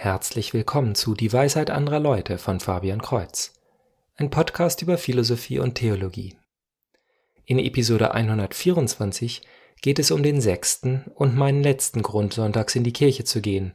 Herzlich 0.00 0.54
willkommen 0.54 0.94
zu 0.94 1.16
Die 1.16 1.32
Weisheit 1.32 1.70
anderer 1.70 1.98
Leute 1.98 2.38
von 2.38 2.60
Fabian 2.60 3.02
Kreuz, 3.02 3.52
ein 4.14 4.30
Podcast 4.30 4.80
über 4.80 4.96
Philosophie 4.96 5.58
und 5.58 5.74
Theologie. 5.74 6.38
In 7.44 7.58
Episode 7.58 8.14
124 8.14 9.42
geht 9.82 9.98
es 9.98 10.12
um 10.12 10.22
den 10.22 10.40
sechsten 10.40 11.06
und 11.16 11.34
meinen 11.34 11.64
letzten 11.64 12.02
Grund, 12.02 12.32
sonntags 12.32 12.76
in 12.76 12.84
die 12.84 12.92
Kirche 12.92 13.24
zu 13.24 13.40
gehen, 13.40 13.72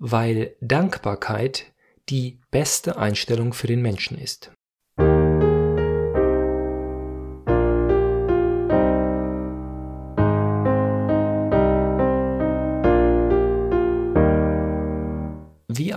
weil 0.00 0.56
Dankbarkeit 0.60 1.66
die 2.08 2.40
beste 2.50 2.96
Einstellung 2.96 3.52
für 3.52 3.68
den 3.68 3.82
Menschen 3.82 4.18
ist. 4.18 4.50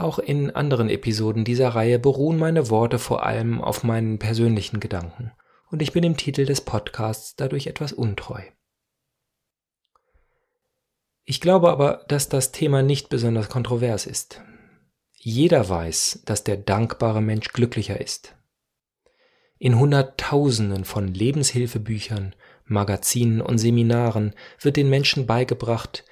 Auch 0.09 0.17
in 0.17 0.49
anderen 0.49 0.89
Episoden 0.89 1.45
dieser 1.45 1.69
Reihe 1.69 1.99
beruhen 1.99 2.39
meine 2.39 2.71
Worte 2.71 2.97
vor 2.97 3.23
allem 3.23 3.61
auf 3.61 3.83
meinen 3.83 4.17
persönlichen 4.17 4.79
Gedanken, 4.79 5.31
und 5.69 5.83
ich 5.83 5.91
bin 5.91 6.03
im 6.03 6.17
Titel 6.17 6.45
des 6.45 6.61
Podcasts 6.61 7.35
dadurch 7.35 7.67
etwas 7.67 7.93
untreu. 7.93 8.41
Ich 11.25 11.41
glaube 11.41 11.69
aber, 11.69 12.05
dass 12.07 12.27
das 12.27 12.51
Thema 12.51 12.81
nicht 12.81 13.09
besonders 13.09 13.49
kontrovers 13.49 14.07
ist. 14.07 14.41
Jeder 15.13 15.69
weiß, 15.69 16.23
dass 16.25 16.43
der 16.43 16.57
dankbare 16.57 17.21
Mensch 17.21 17.49
glücklicher 17.49 18.01
ist. 18.01 18.35
In 19.59 19.77
Hunderttausenden 19.77 20.85
von 20.85 21.07
Lebenshilfebüchern, 21.07 22.33
Magazinen 22.65 23.41
und 23.41 23.59
Seminaren 23.59 24.33
wird 24.59 24.75
den 24.75 24.89
Menschen 24.89 25.27
beigebracht, 25.27 26.03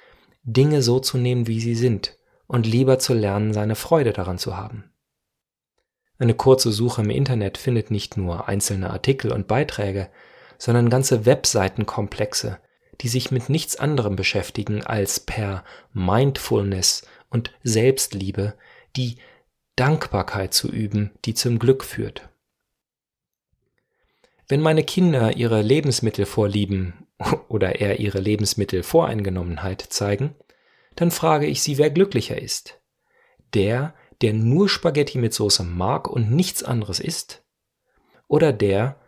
Dinge 0.44 0.82
so 0.82 1.00
zu 1.00 1.18
nehmen, 1.18 1.48
wie 1.48 1.58
sie 1.58 1.74
sind, 1.74 2.17
und 2.48 2.66
lieber 2.66 2.98
zu 2.98 3.14
lernen, 3.14 3.52
seine 3.52 3.76
Freude 3.76 4.12
daran 4.12 4.38
zu 4.38 4.56
haben. 4.56 4.90
Eine 6.18 6.34
kurze 6.34 6.72
Suche 6.72 7.02
im 7.02 7.10
Internet 7.10 7.58
findet 7.58 7.92
nicht 7.92 8.16
nur 8.16 8.48
einzelne 8.48 8.90
Artikel 8.90 9.32
und 9.32 9.46
Beiträge, 9.46 10.10
sondern 10.58 10.90
ganze 10.90 11.24
Webseitenkomplexe, 11.26 12.58
die 13.00 13.08
sich 13.08 13.30
mit 13.30 13.48
nichts 13.48 13.76
anderem 13.76 14.16
beschäftigen 14.16 14.84
als 14.84 15.20
per 15.20 15.62
Mindfulness 15.92 17.06
und 17.30 17.52
Selbstliebe 17.62 18.54
die 18.96 19.18
Dankbarkeit 19.76 20.52
zu 20.52 20.68
üben, 20.68 21.12
die 21.24 21.34
zum 21.34 21.60
Glück 21.60 21.84
führt. 21.84 22.28
Wenn 24.48 24.60
meine 24.60 24.82
Kinder 24.82 25.36
ihre 25.36 25.62
Lebensmittelvorlieben 25.62 26.94
oder 27.48 27.80
eher 27.80 28.00
ihre 28.00 28.18
Lebensmittelvoreingenommenheit 28.18 29.82
zeigen, 29.82 30.34
dann 30.98 31.12
frage 31.12 31.46
ich 31.46 31.62
sie, 31.62 31.78
wer 31.78 31.90
glücklicher 31.90 32.42
ist. 32.42 32.82
Der, 33.54 33.94
der 34.20 34.32
nur 34.32 34.68
Spaghetti 34.68 35.18
mit 35.18 35.32
Soße 35.32 35.62
mag 35.62 36.08
und 36.08 36.32
nichts 36.32 36.64
anderes 36.64 36.98
isst? 36.98 37.44
Oder 38.26 38.52
der, 38.52 39.00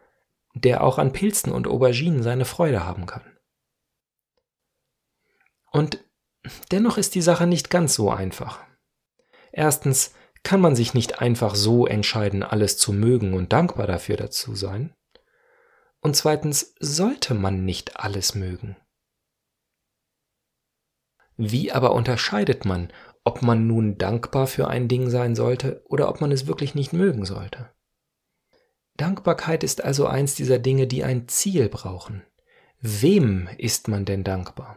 der 0.55 0.85
auch 0.85 0.99
an 0.99 1.13
Pilzen 1.13 1.51
und 1.51 1.67
Auberginen 1.67 2.23
seine 2.23 2.45
Freude 2.45 2.87
haben 2.87 3.07
kann? 3.07 3.25
Und 5.73 6.05
dennoch 6.71 6.97
ist 6.97 7.17
die 7.17 7.23
Sache 7.23 7.49
nicht 7.49 7.71
ganz 7.71 7.95
so 7.95 8.09
einfach. 8.09 8.65
Erstens 9.51 10.15
kann 10.45 10.61
man 10.61 10.77
sich 10.77 10.95
nicht 10.95 11.21
einfach 11.21 11.57
so 11.57 11.89
entscheiden, 11.89 12.45
alles 12.45 12.79
zu 12.79 12.93
mögen 12.93 13.35
und 13.35 13.53
dankbar 13.53 13.89
dafür 13.89 14.17
dazu 14.17 14.55
sein. 14.55 14.95
Und 16.01 16.15
zweitens 16.15 16.77
sollte 16.79 17.35
man 17.35 17.65
nicht 17.65 17.99
alles 17.99 18.37
mögen. 18.37 18.77
Wie 21.43 21.73
aber 21.73 21.95
unterscheidet 21.95 22.67
man, 22.67 22.93
ob 23.25 23.41
man 23.41 23.67
nun 23.67 23.97
dankbar 23.97 24.47
für 24.47 24.69
ein 24.69 24.89
Ding 24.89 25.09
sein 25.09 25.35
sollte 25.35 25.83
oder 25.89 26.11
ob 26.11 26.21
man 26.21 26.33
es 26.33 26.47
wirklich 26.47 26.75
nicht 26.75 26.93
mögen 26.93 27.25
sollte? 27.25 27.71
Dankbarkeit 28.99 29.65
ist 29.65 29.83
also 29.83 30.07
eins 30.07 30.35
dieser 30.35 30.59
Dinge, 30.59 30.87
die 30.87 31.03
ein 31.03 31.29
Ziel 31.29 31.71
brauchen. 31.71 32.23
Wem 32.83 33.49
ist 33.57 33.89
man 33.89 34.05
denn 34.05 34.23
dankbar? 34.23 34.77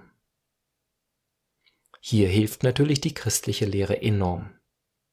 Hier 2.00 2.30
hilft 2.30 2.64
natürlich 2.64 3.02
die 3.02 3.14
christliche 3.14 3.66
Lehre 3.66 4.02
enorm. 4.02 4.52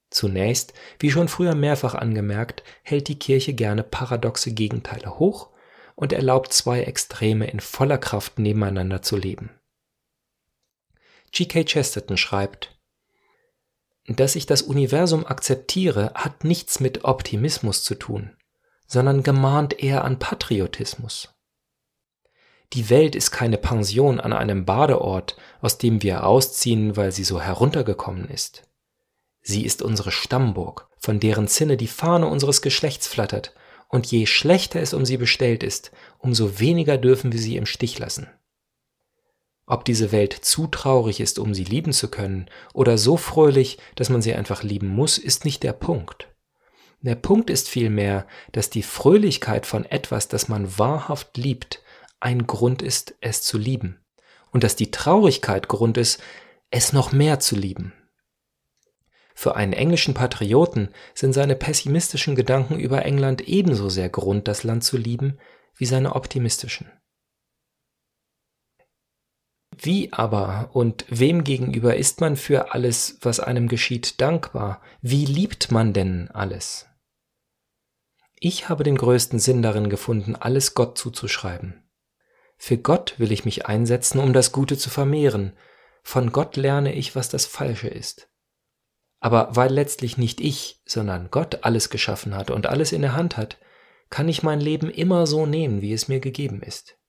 Zunächst, 0.09 0.73
wie 1.01 1.11
schon 1.11 1.27
früher 1.27 1.57
mehrfach 1.57 1.97
angemerkt, 1.97 2.63
hält 2.85 3.09
die 3.09 3.19
Kirche 3.19 3.55
gerne 3.55 3.83
paradoxe 3.83 4.53
Gegenteile 4.53 5.19
hoch 5.19 5.51
und 5.97 6.13
erlaubt 6.13 6.53
zwei 6.53 6.83
Extreme 6.83 7.51
in 7.51 7.59
voller 7.59 7.99
Kraft 7.99 8.39
nebeneinander 8.39 9.03
zu 9.03 9.17
leben. 9.17 9.60
G.K. 11.33 11.65
Chesterton 11.65 12.17
schreibt, 12.17 12.77
dass 14.07 14.35
ich 14.35 14.47
das 14.47 14.63
Universum 14.63 15.25
akzeptiere, 15.27 16.13
hat 16.15 16.45
nichts 16.45 16.81
mit 16.81 17.05
Optimismus 17.05 17.85
zu 17.85 17.95
tun, 17.95 18.37
sondern 18.87 19.23
gemahnt 19.23 19.81
eher 19.81 20.05
an 20.05 20.19
Patriotismus. 20.19 21.35
Die 22.73 22.89
Welt 22.89 23.17
ist 23.17 23.31
keine 23.31 23.59
Pension 23.59 24.21
an 24.21 24.33
einem 24.33 24.65
Badeort, 24.65 25.37
aus 25.61 25.79
dem 25.79 26.03
wir 26.03 26.25
ausziehen, 26.25 26.97
weil 26.97 27.13
sie 27.13 27.25
so 27.25 27.41
heruntergekommen 27.41 28.29
ist. 28.29 28.69
Sie 29.43 29.65
ist 29.65 29.83
unsere 29.83 30.13
Stammburg, 30.13 30.89
von 30.99 31.19
deren 31.19 31.49
Zinne 31.49 31.77
die 31.77 31.89
Fahne 31.89 32.27
unseres 32.27 32.63
Geschlechts 32.63 33.09
flattert, 33.09 33.55
und 33.89 34.07
je 34.07 34.27
schlechter 34.27 34.81
es 34.81 34.95
um 34.95 35.05
sie 35.05 35.17
bestellt 35.17 35.65
ist, 35.65 35.91
umso 36.19 36.61
weniger 36.61 36.97
dürfen 36.97 37.33
wir 37.33 37.41
sie 37.41 37.57
im 37.57 37.67
Stich 37.67 37.99
lassen. 37.99 38.29
Ob 39.71 39.85
diese 39.85 40.11
Welt 40.11 40.33
zu 40.33 40.67
traurig 40.67 41.21
ist, 41.21 41.39
um 41.39 41.55
sie 41.55 41.63
lieben 41.63 41.93
zu 41.93 42.09
können, 42.09 42.51
oder 42.75 42.99
so 42.99 43.17
fröhlich, 43.17 43.79
dass 43.95 44.11
man 44.11 44.21
sie 44.21 44.35
einfach 44.35 44.65
lieben 44.65 44.89
muss, 44.89 45.17
ist 45.17 45.45
nicht 45.45 45.63
der 45.63 45.73
Punkt. 45.73 46.27
Der 47.03 47.15
Punkt 47.15 47.51
ist 47.51 47.69
vielmehr, 47.69 48.27
dass 48.51 48.71
die 48.71 48.83
Fröhlichkeit 48.83 49.67
von 49.67 49.85
etwas, 49.85 50.27
das 50.27 50.49
man 50.49 50.77
wahrhaft 50.77 51.37
liebt, 51.37 51.85
ein 52.19 52.49
Grund 52.49 52.83
ist, 52.83 53.15
es 53.21 53.43
zu 53.43 53.59
lieben, 53.59 54.01
und 54.51 54.65
dass 54.65 54.75
die 54.75 54.91
Traurigkeit 54.91 55.69
Grund 55.69 55.99
ist, 55.99 56.21
es 56.73 56.93
noch 56.93 57.13
mehr 57.13 57.39
zu 57.39 57.55
lieben. 57.55 57.93
Für 59.37 59.55
einen 59.55 59.73
englischen 59.73 60.15
Patrioten 60.15 60.89
sind 61.15 61.33
seine 61.33 61.55
pessimistischen 61.55 62.35
Gedanken 62.35 62.81
über 62.81 63.05
England 63.05 63.43
ebenso 63.43 63.89
sehr 63.89 64.09
Grund, 64.09 64.49
das 64.49 64.65
Land 64.65 64.83
zu 64.83 64.97
lieben, 64.97 65.39
wie 65.77 65.87
seine 65.87 66.17
optimistischen. 66.17 66.91
Wie 69.83 70.13
aber 70.13 70.69
und 70.75 71.07
wem 71.09 71.43
gegenüber 71.43 71.97
ist 71.97 72.21
man 72.21 72.37
für 72.37 72.75
alles, 72.75 73.17
was 73.23 73.41
einem 73.41 73.67
geschieht, 73.67 74.21
dankbar? 74.21 74.83
Wie 75.01 75.25
liebt 75.25 75.71
man 75.71 75.95
denn 75.95 76.31
alles? 76.33 76.87
Ich 78.39 78.69
habe 78.69 78.85
den 78.85 78.97
größten 78.97 79.39
Sinn 79.39 79.63
darin 79.63 79.89
gefunden, 79.89 80.37
alles 80.37 80.75
Gott 80.75 80.99
zuzuschreiben. 80.99 81.83
Für 82.59 82.77
Gott 82.77 83.15
will 83.19 83.33
ich 83.33 83.47
mich 83.47 83.67
einsetzen, 83.67 84.19
um 84.19 84.35
das 84.35 84.53
Gute 84.53 84.77
zu 84.77 84.91
vermehren. 84.91 85.55
Von 86.03 86.31
Gott 86.31 86.57
lerne 86.57 86.95
ich, 86.95 87.17
was 87.17 87.31
das 87.31 87.47
Falsche 87.47 87.89
ist. 87.89 88.29
Aber 89.19 89.57
weil 89.57 89.73
letztlich 89.73 90.19
nicht 90.19 90.43
ich, 90.43 90.83
sondern 90.85 91.31
Gott 91.31 91.65
alles 91.65 91.89
geschaffen 91.89 92.37
hat 92.37 92.51
und 92.51 92.67
alles 92.67 92.93
in 92.93 93.01
der 93.01 93.17
Hand 93.17 93.39
hat, 93.39 93.57
kann 94.11 94.29
ich 94.29 94.43
mein 94.43 94.61
Leben 94.61 94.91
immer 94.91 95.27
so 95.27 95.47
nehmen, 95.47 95.81
wie 95.81 95.95
es 95.95 96.09
mir 96.09 96.21
gegeben 96.21 96.61
ist. 96.61 97.00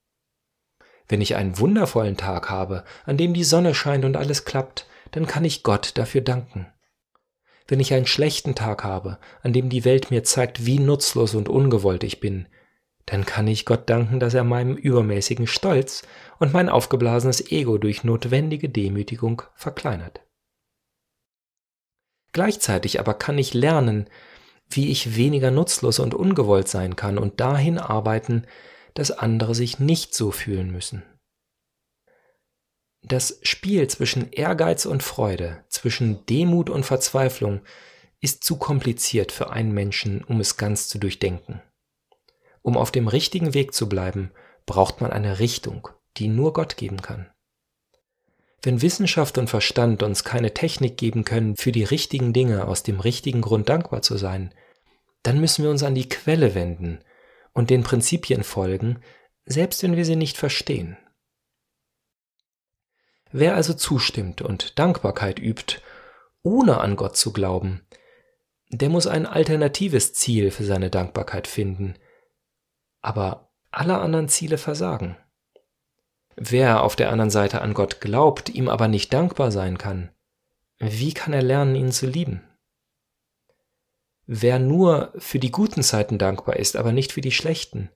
Wenn 1.11 1.19
ich 1.19 1.35
einen 1.35 1.59
wundervollen 1.59 2.15
Tag 2.15 2.49
habe, 2.49 2.85
an 3.05 3.17
dem 3.17 3.33
die 3.33 3.43
Sonne 3.43 3.75
scheint 3.75 4.05
und 4.05 4.15
alles 4.15 4.45
klappt, 4.45 4.87
dann 5.11 5.27
kann 5.27 5.43
ich 5.43 5.61
Gott 5.61 5.97
dafür 5.97 6.21
danken. 6.21 6.67
Wenn 7.67 7.81
ich 7.81 7.93
einen 7.93 8.07
schlechten 8.07 8.55
Tag 8.55 8.85
habe, 8.85 9.17
an 9.41 9.51
dem 9.51 9.67
die 9.67 9.83
Welt 9.83 10.09
mir 10.09 10.23
zeigt, 10.23 10.65
wie 10.65 10.79
nutzlos 10.79 11.35
und 11.35 11.49
ungewollt 11.49 12.05
ich 12.05 12.21
bin, 12.21 12.47
dann 13.07 13.25
kann 13.25 13.45
ich 13.47 13.65
Gott 13.65 13.89
danken, 13.89 14.21
dass 14.21 14.33
er 14.33 14.45
meinem 14.45 14.77
übermäßigen 14.77 15.47
Stolz 15.47 16.03
und 16.39 16.53
mein 16.53 16.69
aufgeblasenes 16.69 17.51
Ego 17.51 17.77
durch 17.77 18.05
notwendige 18.05 18.69
Demütigung 18.69 19.41
verkleinert. 19.53 20.21
Gleichzeitig 22.31 23.01
aber 23.01 23.15
kann 23.15 23.37
ich 23.37 23.53
lernen, 23.53 24.09
wie 24.69 24.89
ich 24.89 25.17
weniger 25.17 25.51
nutzlos 25.51 25.99
und 25.99 26.13
ungewollt 26.13 26.69
sein 26.69 26.95
kann 26.95 27.17
und 27.17 27.41
dahin 27.41 27.79
arbeiten, 27.79 28.45
dass 28.93 29.11
andere 29.11 29.55
sich 29.55 29.79
nicht 29.79 30.15
so 30.15 30.31
fühlen 30.31 30.71
müssen. 30.71 31.03
Das 33.03 33.39
Spiel 33.41 33.87
zwischen 33.87 34.31
Ehrgeiz 34.31 34.85
und 34.85 35.01
Freude, 35.01 35.63
zwischen 35.69 36.25
Demut 36.27 36.69
und 36.69 36.85
Verzweiflung 36.85 37.61
ist 38.19 38.43
zu 38.43 38.57
kompliziert 38.57 39.31
für 39.31 39.51
einen 39.51 39.73
Menschen, 39.73 40.23
um 40.23 40.39
es 40.39 40.57
ganz 40.57 40.87
zu 40.87 40.99
durchdenken. 40.99 41.61
Um 42.61 42.77
auf 42.77 42.91
dem 42.91 43.07
richtigen 43.07 43.55
Weg 43.55 43.73
zu 43.73 43.89
bleiben, 43.89 44.31
braucht 44.67 45.01
man 45.01 45.11
eine 45.11 45.39
Richtung, 45.39 45.87
die 46.17 46.27
nur 46.27 46.53
Gott 46.53 46.77
geben 46.77 47.01
kann. 47.01 47.31
Wenn 48.61 48.83
Wissenschaft 48.83 49.39
und 49.39 49.49
Verstand 49.49 50.03
uns 50.03 50.23
keine 50.23 50.53
Technik 50.53 50.97
geben 50.97 51.25
können, 51.25 51.55
für 51.57 51.71
die 51.71 51.83
richtigen 51.83 52.31
Dinge 52.31 52.67
aus 52.67 52.83
dem 52.83 52.99
richtigen 52.99 53.41
Grund 53.41 53.69
dankbar 53.69 54.03
zu 54.03 54.17
sein, 54.17 54.53
dann 55.23 55.39
müssen 55.39 55.63
wir 55.63 55.71
uns 55.71 55.81
an 55.81 55.95
die 55.95 56.07
Quelle 56.07 56.53
wenden 56.53 56.99
und 57.53 57.71
den 57.71 57.81
Prinzipien 57.81 58.43
folgen, 58.43 58.99
selbst 59.45 59.81
wenn 59.81 59.95
wir 59.95 60.05
sie 60.05 60.15
nicht 60.15 60.37
verstehen. 60.37 60.97
Wer 63.31 63.55
also 63.55 63.73
zustimmt 63.73 64.41
und 64.41 64.77
Dankbarkeit 64.77 65.39
übt, 65.39 65.81
ohne 66.43 66.79
an 66.79 66.95
Gott 66.95 67.15
zu 67.15 67.31
glauben, 67.31 67.81
der 68.69 68.89
muss 68.89 69.07
ein 69.07 69.25
alternatives 69.25 70.13
Ziel 70.13 70.51
für 70.51 70.63
seine 70.63 70.89
Dankbarkeit 70.89 71.47
finden. 71.47 71.95
Aber 73.01 73.51
alle 73.71 73.99
anderen 73.99 74.29
Ziele 74.29 74.57
versagen. 74.57 75.17
Wer 76.35 76.83
auf 76.83 76.95
der 76.95 77.11
anderen 77.11 77.29
Seite 77.29 77.61
an 77.61 77.73
Gott 77.73 78.01
glaubt, 78.01 78.49
ihm 78.49 78.69
aber 78.69 78.87
nicht 78.87 79.13
dankbar 79.13 79.51
sein 79.51 79.77
kann, 79.77 80.09
wie 80.79 81.13
kann 81.13 81.33
er 81.33 81.43
lernen, 81.43 81.75
ihn 81.75 81.91
zu 81.91 82.07
lieben? 82.07 82.41
Wer 84.25 84.59
nur 84.59 85.13
für 85.17 85.39
die 85.39 85.51
guten 85.51 85.83
Zeiten 85.83 86.17
dankbar 86.17 86.55
ist, 86.55 86.75
aber 86.75 86.91
nicht 86.91 87.11
für 87.11 87.21
die 87.21 87.31
schlechten, 87.31 87.89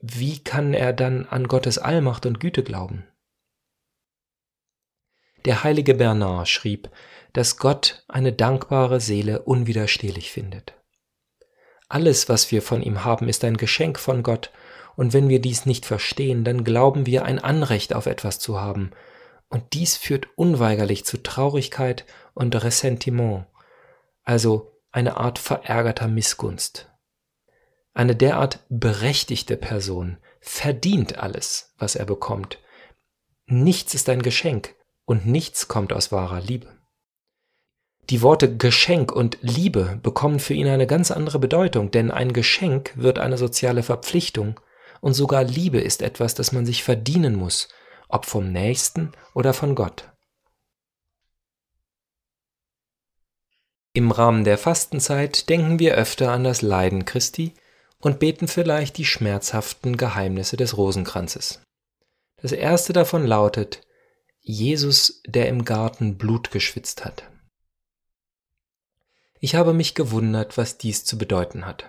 wie 0.00 0.38
kann 0.38 0.74
er 0.74 0.92
dann 0.92 1.26
an 1.26 1.48
Gottes 1.48 1.78
Allmacht 1.78 2.26
und 2.26 2.40
Güte 2.40 2.62
glauben? 2.62 3.06
Der 5.44 5.62
heilige 5.62 5.94
Bernard 5.94 6.48
schrieb, 6.48 6.90
dass 7.34 7.58
Gott 7.58 8.04
eine 8.08 8.32
dankbare 8.32 9.00
Seele 9.00 9.42
unwiderstehlich 9.42 10.30
findet. 10.30 10.74
Alles, 11.88 12.28
was 12.28 12.50
wir 12.50 12.62
von 12.62 12.80
ihm 12.80 13.04
haben, 13.04 13.28
ist 13.28 13.44
ein 13.44 13.56
Geschenk 13.56 13.98
von 13.98 14.22
Gott, 14.22 14.50
und 14.96 15.12
wenn 15.12 15.28
wir 15.28 15.40
dies 15.40 15.66
nicht 15.66 15.86
verstehen, 15.86 16.44
dann 16.44 16.62
glauben 16.62 17.04
wir 17.04 17.24
ein 17.24 17.40
Anrecht 17.40 17.94
auf 17.94 18.06
etwas 18.06 18.38
zu 18.38 18.60
haben, 18.60 18.92
und 19.48 19.74
dies 19.74 19.96
führt 19.96 20.28
unweigerlich 20.36 21.04
zu 21.04 21.22
Traurigkeit 21.22 22.04
und 22.32 22.54
Ressentiment, 22.62 23.46
also 24.22 24.72
eine 24.92 25.16
Art 25.16 25.38
verärgerter 25.38 26.08
Missgunst. 26.08 26.90
Eine 27.92 28.16
derart 28.16 28.60
berechtigte 28.68 29.56
Person 29.56 30.18
verdient 30.40 31.18
alles, 31.18 31.74
was 31.78 31.96
er 31.96 32.06
bekommt. 32.06 32.58
Nichts 33.46 33.94
ist 33.94 34.08
ein 34.08 34.22
Geschenk 34.22 34.74
und 35.04 35.26
nichts 35.26 35.68
kommt 35.68 35.92
aus 35.92 36.12
wahrer 36.12 36.40
Liebe. 36.40 36.68
Die 38.10 38.20
Worte 38.20 38.56
Geschenk 38.56 39.12
und 39.12 39.38
Liebe 39.40 39.98
bekommen 40.02 40.38
für 40.38 40.52
ihn 40.52 40.68
eine 40.68 40.86
ganz 40.86 41.10
andere 41.10 41.38
Bedeutung, 41.38 41.90
denn 41.90 42.10
ein 42.10 42.32
Geschenk 42.32 42.92
wird 42.96 43.18
eine 43.18 43.38
soziale 43.38 43.82
Verpflichtung 43.82 44.60
und 45.00 45.14
sogar 45.14 45.42
Liebe 45.42 45.80
ist 45.80 46.02
etwas, 46.02 46.34
das 46.34 46.52
man 46.52 46.66
sich 46.66 46.84
verdienen 46.84 47.34
muss, 47.34 47.68
ob 48.08 48.26
vom 48.26 48.52
Nächsten 48.52 49.12
oder 49.32 49.54
von 49.54 49.74
Gott. 49.74 50.10
Im 53.94 54.10
Rahmen 54.10 54.44
der 54.44 54.58
Fastenzeit 54.58 55.48
denken 55.48 55.78
wir 55.78 55.94
öfter 55.94 56.32
an 56.32 56.44
das 56.44 56.62
Leiden 56.62 57.04
Christi 57.04 57.54
und 58.00 58.18
beten 58.18 58.48
vielleicht 58.48 58.98
die 58.98 59.04
schmerzhaften 59.04 59.96
Geheimnisse 59.96 60.56
des 60.56 60.76
Rosenkranzes. 60.76 61.62
Das 62.42 62.52
erste 62.52 62.92
davon 62.92 63.24
lautet 63.24 63.80
Jesus, 64.46 65.22
der 65.26 65.48
im 65.48 65.64
Garten 65.64 66.18
Blut 66.18 66.50
geschwitzt 66.50 67.06
hat. 67.06 67.24
Ich 69.40 69.54
habe 69.54 69.72
mich 69.72 69.94
gewundert, 69.94 70.58
was 70.58 70.76
dies 70.76 71.02
zu 71.04 71.16
bedeuten 71.16 71.64
hat. 71.64 71.88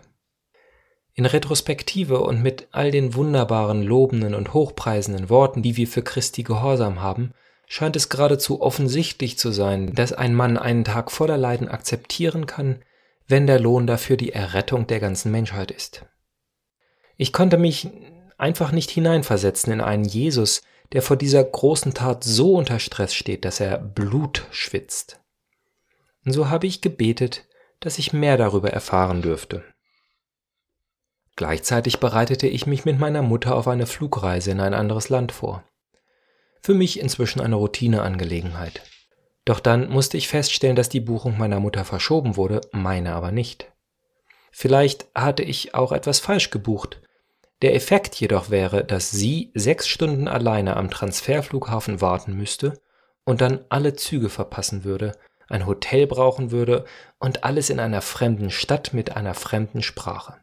In 1.13 1.25
Retrospektive 1.25 2.21
und 2.21 2.41
mit 2.41 2.69
all 2.71 2.91
den 2.91 3.13
wunderbaren, 3.13 3.83
lobenden 3.83 4.33
und 4.33 4.53
hochpreisenden 4.53 5.29
Worten, 5.29 5.63
die 5.63 5.75
wir 5.75 5.87
für 5.87 6.01
Christi 6.01 6.43
Gehorsam 6.43 7.01
haben, 7.01 7.33
scheint 7.67 7.97
es 7.97 8.07
geradezu 8.07 8.61
offensichtlich 8.61 9.37
zu 9.37 9.51
sein, 9.51 9.93
dass 9.93 10.13
ein 10.13 10.33
Mann 10.33 10.57
einen 10.57 10.85
Tag 10.85 11.11
voller 11.11 11.37
Leiden 11.37 11.67
akzeptieren 11.67 12.45
kann, 12.45 12.81
wenn 13.27 13.47
der 13.47 13.59
Lohn 13.59 13.85
dafür 13.85 14.15
die 14.15 14.31
Errettung 14.31 14.87
der 14.87 15.01
ganzen 15.01 15.31
Menschheit 15.31 15.71
ist. 15.71 16.05
Ich 17.17 17.33
konnte 17.33 17.57
mich 17.57 17.89
einfach 18.37 18.71
nicht 18.71 18.91
hineinversetzen 18.91 19.73
in 19.73 19.81
einen 19.81 20.05
Jesus, 20.05 20.61
der 20.93 21.01
vor 21.01 21.17
dieser 21.17 21.43
großen 21.43 21.93
Tat 21.93 22.23
so 22.23 22.53
unter 22.55 22.79
Stress 22.79 23.13
steht, 23.13 23.45
dass 23.45 23.59
er 23.59 23.77
Blut 23.77 24.45
schwitzt. 24.51 25.19
Und 26.25 26.31
so 26.31 26.49
habe 26.49 26.67
ich 26.67 26.81
gebetet, 26.81 27.45
dass 27.79 27.99
ich 27.99 28.13
mehr 28.13 28.37
darüber 28.37 28.71
erfahren 28.71 29.21
dürfte. 29.21 29.63
Gleichzeitig 31.35 31.99
bereitete 31.99 32.47
ich 32.47 32.65
mich 32.65 32.85
mit 32.85 32.99
meiner 32.99 33.21
Mutter 33.21 33.55
auf 33.55 33.67
eine 33.67 33.85
Flugreise 33.85 34.51
in 34.51 34.61
ein 34.61 34.73
anderes 34.73 35.09
Land 35.09 35.31
vor 35.31 35.63
für 36.65 36.73
mich 36.73 36.99
inzwischen 36.99 37.41
eine 37.41 37.55
Routineangelegenheit. 37.55 38.81
Doch 39.45 39.59
dann 39.59 39.87
musste 39.87 40.17
ich 40.17 40.27
feststellen, 40.27 40.75
dass 40.75 40.89
die 40.89 40.99
Buchung 40.99 41.37
meiner 41.37 41.59
Mutter 41.59 41.85
verschoben 41.85 42.37
wurde, 42.37 42.61
meine 42.71 43.13
aber 43.13 43.31
nicht. 43.31 43.71
Vielleicht 44.51 45.05
hatte 45.13 45.43
ich 45.43 45.75
auch 45.75 45.91
etwas 45.91 46.19
falsch 46.19 46.49
gebucht. 46.49 47.03
Der 47.61 47.73
Effekt 47.73 48.15
jedoch 48.15 48.49
wäre, 48.49 48.83
dass 48.83 49.11
sie 49.11 49.51
sechs 49.53 49.87
Stunden 49.87 50.27
alleine 50.27 50.75
am 50.75 50.89
Transferflughafen 50.89 52.01
warten 52.01 52.35
müsste 52.35 52.81
und 53.23 53.41
dann 53.41 53.63
alle 53.69 53.95
Züge 53.95 54.29
verpassen 54.29 54.83
würde, 54.83 55.13
ein 55.47 55.65
Hotel 55.65 56.07
brauchen 56.07 56.51
würde 56.51 56.85
und 57.19 57.43
alles 57.43 57.69
in 57.69 57.79
einer 57.79 58.01
fremden 58.01 58.51
Stadt 58.51 58.93
mit 58.93 59.15
einer 59.15 59.33
fremden 59.33 59.81
Sprache. 59.81 60.35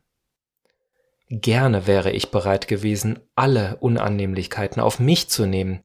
Gerne 1.28 1.86
wäre 1.86 2.12
ich 2.12 2.30
bereit 2.30 2.68
gewesen, 2.68 3.20
alle 3.34 3.76
Unannehmlichkeiten 3.80 4.80
auf 4.80 4.98
mich 4.98 5.28
zu 5.28 5.46
nehmen, 5.46 5.82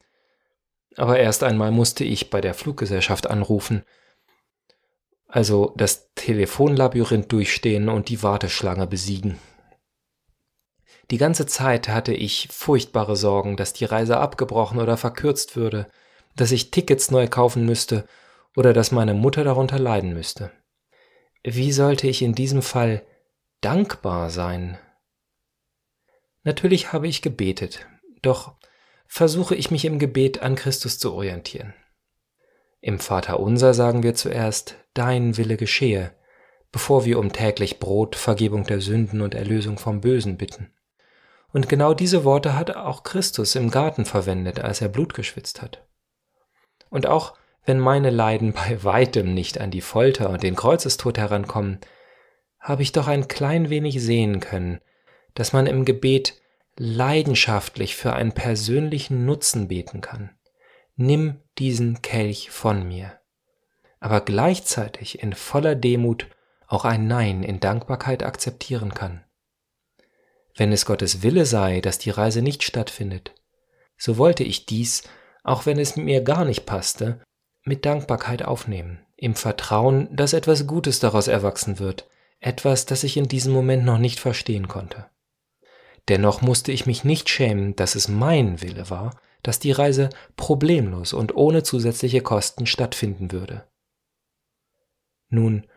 aber 0.97 1.19
erst 1.19 1.43
einmal 1.43 1.71
musste 1.71 2.03
ich 2.03 2.29
bei 2.29 2.41
der 2.41 2.53
Fluggesellschaft 2.53 3.27
anrufen, 3.27 3.83
also 5.27 5.73
das 5.77 6.09
Telefonlabyrinth 6.15 7.31
durchstehen 7.31 7.89
und 7.89 8.09
die 8.09 8.23
Warteschlange 8.23 8.87
besiegen. 8.87 9.37
Die 11.09 11.17
ganze 11.17 11.45
Zeit 11.45 11.87
hatte 11.87 12.13
ich 12.13 12.49
furchtbare 12.51 13.15
Sorgen, 13.15 13.55
dass 13.55 13.73
die 13.73 13.85
Reise 13.85 14.17
abgebrochen 14.17 14.79
oder 14.79 14.97
verkürzt 14.97 15.55
würde, 15.55 15.87
dass 16.35 16.51
ich 16.51 16.71
Tickets 16.71 17.11
neu 17.11 17.27
kaufen 17.27 17.65
müsste 17.65 18.05
oder 18.55 18.73
dass 18.73 18.91
meine 18.91 19.13
Mutter 19.13 19.43
darunter 19.43 19.79
leiden 19.79 20.13
müsste. 20.13 20.51
Wie 21.43 21.71
sollte 21.71 22.07
ich 22.07 22.21
in 22.21 22.35
diesem 22.35 22.61
Fall 22.61 23.03
dankbar 23.61 24.29
sein? 24.29 24.77
Natürlich 26.43 26.91
habe 26.91 27.07
ich 27.07 27.21
gebetet, 27.21 27.87
doch 28.21 28.55
versuche 29.07 29.55
ich 29.55 29.71
mich 29.71 29.85
im 29.85 29.99
Gebet 29.99 30.41
an 30.41 30.55
Christus 30.55 30.99
zu 30.99 31.13
orientieren. 31.13 31.73
Im 32.81 32.99
Vater 32.99 33.39
unser 33.39 33.73
sagen 33.73 34.03
wir 34.03 34.15
zuerst, 34.15 34.75
Dein 34.93 35.37
Wille 35.37 35.57
geschehe, 35.57 36.11
bevor 36.71 37.05
wir 37.05 37.19
um 37.19 37.31
täglich 37.31 37.79
Brot, 37.79 38.15
Vergebung 38.15 38.63
der 38.63 38.81
Sünden 38.81 39.21
und 39.21 39.35
Erlösung 39.35 39.77
vom 39.77 40.01
Bösen 40.01 40.37
bitten. 40.37 40.73
Und 41.53 41.69
genau 41.69 41.93
diese 41.93 42.23
Worte 42.23 42.55
hat 42.55 42.75
auch 42.75 43.03
Christus 43.03 43.55
im 43.55 43.71
Garten 43.71 44.05
verwendet, 44.05 44.59
als 44.59 44.81
er 44.81 44.89
Blut 44.89 45.13
geschwitzt 45.13 45.61
hat. 45.61 45.85
Und 46.89 47.07
auch 47.07 47.35
wenn 47.65 47.79
meine 47.79 48.09
Leiden 48.09 48.53
bei 48.53 48.83
weitem 48.83 49.33
nicht 49.33 49.59
an 49.59 49.71
die 49.71 49.81
Folter 49.81 50.29
und 50.29 50.43
den 50.43 50.55
Kreuzestod 50.55 51.17
herankommen, 51.17 51.79
habe 52.59 52.81
ich 52.81 52.91
doch 52.91 53.07
ein 53.07 53.27
klein 53.27 53.69
wenig 53.69 54.01
sehen 54.01 54.39
können, 54.39 54.79
dass 55.35 55.53
man 55.53 55.67
im 55.67 55.85
Gebet 55.85 56.41
leidenschaftlich 56.77 57.95
für 57.95 58.13
einen 58.13 58.33
persönlichen 58.33 59.25
Nutzen 59.25 59.67
beten 59.67 60.01
kann. 60.01 60.31
Nimm 60.95 61.41
diesen 61.57 62.01
Kelch 62.01 62.49
von 62.49 62.87
mir. 62.87 63.19
Aber 63.99 64.21
gleichzeitig 64.21 65.21
in 65.21 65.33
voller 65.33 65.75
Demut 65.75 66.27
auch 66.67 66.85
ein 66.85 67.07
Nein 67.07 67.43
in 67.43 67.59
Dankbarkeit 67.59 68.23
akzeptieren 68.23 68.93
kann. 68.93 69.23
Wenn 70.57 70.71
es 70.71 70.87
Gottes 70.87 71.21
Wille 71.21 71.45
sei, 71.45 71.81
dass 71.81 71.99
die 71.99 72.09
Reise 72.09 72.41
nicht 72.41 72.63
stattfindet, 72.63 73.35
so 73.95 74.17
wollte 74.17 74.43
ich 74.43 74.65
dies, 74.65 75.03
auch 75.43 75.67
wenn 75.67 75.79
es 75.79 75.95
mir 75.95 76.21
gar 76.21 76.45
nicht 76.45 76.65
passte, 76.65 77.21
mit 77.63 77.85
Dankbarkeit 77.85 78.43
aufnehmen, 78.43 78.99
im 79.15 79.35
Vertrauen, 79.35 80.13
dass 80.15 80.33
etwas 80.33 80.65
Gutes 80.65 80.99
daraus 80.99 81.27
erwachsen 81.27 81.77
wird, 81.77 82.09
etwas, 82.39 82.87
das 82.87 83.03
ich 83.03 83.17
in 83.17 83.27
diesem 83.27 83.53
Moment 83.53 83.85
noch 83.85 83.99
nicht 83.99 84.19
verstehen 84.19 84.67
konnte. 84.67 85.05
Dennoch 86.07 86.41
musste 86.41 86.71
ich 86.71 86.85
mich 86.85 87.03
nicht 87.03 87.29
schämen, 87.29 87.75
dass 87.75 87.95
es 87.95 88.07
mein 88.07 88.61
Wille 88.61 88.89
war, 88.89 89.19
dass 89.43 89.59
die 89.59 89.71
Reise 89.71 90.09
problemlos 90.37 91.13
und 91.13 91.35
ohne 91.35 91.63
zusätzliche 91.63 92.21
Kosten 92.21 92.65
stattfinden 92.65 93.31
würde. 93.31 93.67
Nun, 95.29 95.67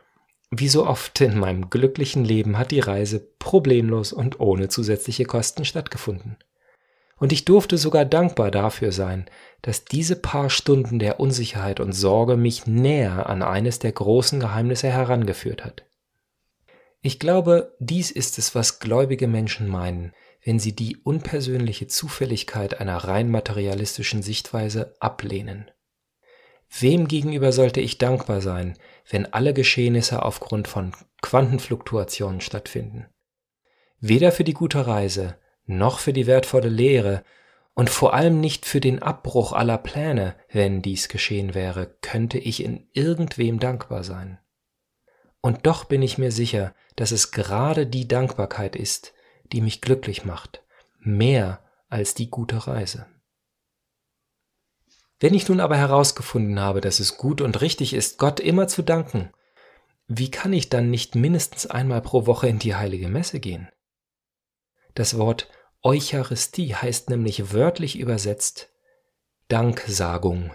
wie 0.50 0.68
so 0.68 0.86
oft 0.86 1.20
in 1.20 1.38
meinem 1.38 1.70
glücklichen 1.70 2.24
Leben 2.24 2.58
hat 2.58 2.72
die 2.72 2.80
Reise 2.80 3.20
problemlos 3.38 4.12
und 4.12 4.40
ohne 4.40 4.68
zusätzliche 4.68 5.24
Kosten 5.24 5.64
stattgefunden. 5.64 6.36
Und 7.16 7.32
ich 7.32 7.44
durfte 7.44 7.78
sogar 7.78 8.04
dankbar 8.04 8.50
dafür 8.50 8.92
sein, 8.92 9.26
dass 9.62 9.84
diese 9.84 10.16
paar 10.16 10.50
Stunden 10.50 10.98
der 10.98 11.20
Unsicherheit 11.20 11.78
und 11.78 11.92
Sorge 11.92 12.36
mich 12.36 12.66
näher 12.66 13.28
an 13.28 13.42
eines 13.42 13.78
der 13.78 13.92
großen 13.92 14.40
Geheimnisse 14.40 14.88
herangeführt 14.88 15.64
hat. 15.64 15.84
Ich 17.02 17.18
glaube, 17.18 17.76
dies 17.78 18.10
ist 18.10 18.38
es, 18.38 18.54
was 18.54 18.78
gläubige 18.78 19.28
Menschen 19.28 19.68
meinen, 19.68 20.12
wenn 20.44 20.58
sie 20.58 20.74
die 20.74 20.96
unpersönliche 20.96 21.86
Zufälligkeit 21.86 22.80
einer 22.80 22.96
rein 22.96 23.30
materialistischen 23.30 24.22
Sichtweise 24.22 24.94
ablehnen. 24.98 25.70
Wem 26.78 27.08
gegenüber 27.08 27.52
sollte 27.52 27.80
ich 27.80 27.98
dankbar 27.98 28.40
sein, 28.40 28.78
wenn 29.08 29.32
alle 29.32 29.52
Geschehnisse 29.52 30.22
aufgrund 30.22 30.68
von 30.68 30.92
Quantenfluktuationen 31.20 32.40
stattfinden? 32.40 33.06
Weder 33.98 34.32
für 34.32 34.44
die 34.44 34.54
gute 34.54 34.86
Reise, 34.86 35.36
noch 35.66 35.98
für 35.98 36.12
die 36.12 36.26
wertvolle 36.26 36.68
Lehre 36.68 37.24
und 37.74 37.90
vor 37.90 38.14
allem 38.14 38.40
nicht 38.40 38.66
für 38.66 38.80
den 38.80 39.02
Abbruch 39.02 39.52
aller 39.52 39.78
Pläne, 39.78 40.36
wenn 40.50 40.80
dies 40.80 41.08
geschehen 41.08 41.54
wäre, 41.54 41.96
könnte 42.02 42.38
ich 42.38 42.62
in 42.62 42.88
irgendwem 42.92 43.58
dankbar 43.58 44.04
sein. 44.04 44.38
Und 45.40 45.66
doch 45.66 45.84
bin 45.84 46.02
ich 46.02 46.18
mir 46.18 46.32
sicher, 46.32 46.74
dass 46.96 47.12
es 47.12 47.32
gerade 47.32 47.86
die 47.86 48.06
Dankbarkeit 48.06 48.76
ist, 48.76 49.12
die 49.52 49.60
mich 49.60 49.80
glücklich 49.80 50.24
macht, 50.24 50.62
mehr 50.98 51.64
als 51.88 52.14
die 52.14 52.30
gute 52.30 52.66
Reise. 52.66 53.06
Wenn 55.20 55.34
ich 55.34 55.48
nun 55.48 55.60
aber 55.60 55.76
herausgefunden 55.76 56.58
habe, 56.58 56.80
dass 56.80 56.98
es 56.98 57.16
gut 57.18 57.42
und 57.42 57.60
richtig 57.60 57.92
ist, 57.92 58.18
Gott 58.18 58.40
immer 58.40 58.66
zu 58.68 58.80
danken, 58.82 59.30
wie 60.08 60.30
kann 60.30 60.54
ich 60.54 60.70
dann 60.70 60.88
nicht 60.90 61.14
mindestens 61.14 61.66
einmal 61.66 62.00
pro 62.00 62.24
Woche 62.26 62.48
in 62.48 62.58
die 62.58 62.74
heilige 62.74 63.08
Messe 63.08 63.38
gehen? 63.38 63.68
Das 64.94 65.18
Wort 65.18 65.50
Eucharistie 65.82 66.74
heißt 66.74 67.10
nämlich 67.10 67.52
wörtlich 67.52 67.98
übersetzt 67.98 68.70
Danksagung. 69.48 70.52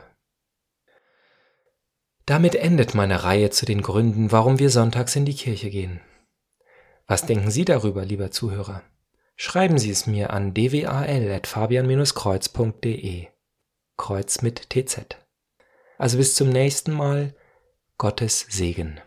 Damit 2.25 2.55
endet 2.55 2.95
meine 2.95 3.24
Reihe 3.24 3.51
zu 3.51 3.67
den 3.67 3.84
Gründen, 3.84 4.31
warum 4.31 4.57
wir 4.57 4.72
sonntags 4.72 5.15
in 5.15 5.25
die 5.25 5.36
Kirche 5.36 5.69
gehen. 5.69 6.01
Was 7.05 7.27
denken 7.27 7.51
Sie 7.51 7.65
darüber, 7.65 8.03
lieber 8.03 8.31
Zuhörer? 8.31 8.81
Schreiben 9.36 9.77
Sie 9.77 9.91
es 9.91 10.07
mir 10.07 10.31
an 10.31 10.55
dwal.fabian-kreuz.de. 10.55 13.35
Kreuz 13.97 14.41
mit 14.41 14.69
TZ. 14.69 15.05
Also 15.97 16.17
bis 16.17 16.35
zum 16.35 16.49
nächsten 16.49 16.91
Mal. 16.91 17.33
Gottes 17.97 18.45
Segen. 18.49 18.99